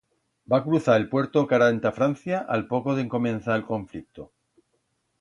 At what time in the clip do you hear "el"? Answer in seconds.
1.01-1.05, 3.63-3.71